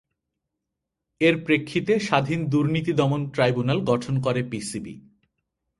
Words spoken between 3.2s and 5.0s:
Tribunal গঠন করে PCB.